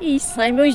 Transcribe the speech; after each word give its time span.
Isso, 0.00 0.40
aí 0.40 0.52
meus 0.52 0.74